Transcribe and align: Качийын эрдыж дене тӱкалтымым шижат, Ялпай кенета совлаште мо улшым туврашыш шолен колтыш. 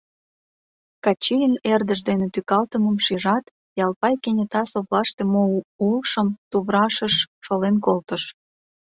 Качийын 1.05 1.53
эрдыж 1.73 1.99
дене 2.09 2.27
тӱкалтымым 2.33 2.97
шижат, 3.05 3.45
Ялпай 3.83 4.15
кенета 4.23 4.63
совлаште 4.71 5.23
мо 5.33 5.43
улшым 5.87 6.27
туврашыш 6.49 7.15
шолен 7.45 7.75
колтыш. 7.85 8.23